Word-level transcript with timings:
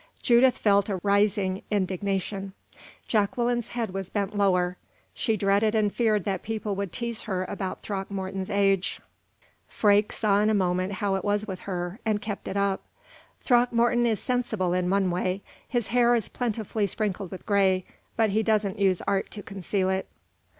Judith 0.23 0.57
felt 0.57 0.89
a 0.89 0.99
rising 1.03 1.61
indignation. 1.69 2.53
Jacqueline's 3.07 3.67
head 3.73 3.91
was 3.93 4.09
bent 4.09 4.35
lower. 4.35 4.75
She 5.13 5.37
dreaded 5.37 5.75
and 5.75 5.93
feared 5.93 6.23
that 6.23 6.41
people 6.41 6.75
would 6.75 6.91
tease 6.91 7.21
her 7.29 7.43
about 7.45 7.83
Throckmorton's 7.83 8.49
age. 8.49 8.99
Freke 9.67 10.11
saw 10.11 10.41
in 10.41 10.49
a 10.49 10.55
moment 10.55 10.93
how 10.93 11.13
it 11.13 11.23
was 11.23 11.45
with 11.47 11.59
her, 11.69 11.99
and 12.03 12.19
kept 12.19 12.47
it 12.47 12.57
up. 12.57 12.81
"Throckmorton 13.41 14.07
is 14.07 14.19
sensible 14.19 14.73
in 14.73 14.89
one 14.89 15.11
way. 15.11 15.43
His 15.67 15.89
hair 15.89 16.15
is 16.15 16.29
plentifully 16.29 16.87
sprinkled 16.87 17.29
with 17.29 17.45
gray, 17.45 17.85
but 18.15 18.31
he 18.31 18.41
doesn't 18.41 18.79
use 18.79 19.03
art 19.03 19.29
to 19.29 19.43
conceal 19.43 19.87
it." 19.91 20.07